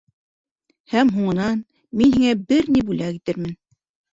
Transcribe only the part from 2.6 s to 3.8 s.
ни бүләк итермен...